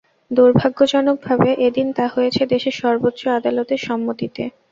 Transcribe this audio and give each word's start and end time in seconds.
দুর্ভাগ্যজনকভাবে 0.31 1.49
এদিন 1.67 1.87
তা 1.97 2.05
হয়েছে 2.07 2.41
দেশের 2.53 2.75
সর্বোচ্চ 2.81 3.21
আদালতের 3.37 3.81
সম্মতিতে। 3.87 4.43